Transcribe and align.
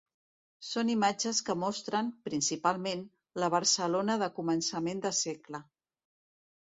Són 0.67 0.87
imatges 0.93 1.41
que 1.49 1.55
mostren, 1.63 2.09
principalment, 2.29 3.03
la 3.43 3.51
Barcelona 3.57 4.17
de 4.25 4.31
començament 4.39 5.05
de 5.05 5.13
segle. 5.23 5.63